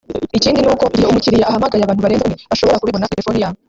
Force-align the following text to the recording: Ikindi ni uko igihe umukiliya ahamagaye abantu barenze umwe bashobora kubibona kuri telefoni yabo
Ikindi 0.37 0.59
ni 0.61 0.69
uko 0.73 0.85
igihe 0.91 1.07
umukiliya 1.09 1.47
ahamagaye 1.49 1.83
abantu 1.83 2.03
barenze 2.03 2.23
umwe 2.25 2.37
bashobora 2.51 2.79
kubibona 2.81 3.05
kuri 3.05 3.15
telefoni 3.17 3.41
yabo 3.43 3.57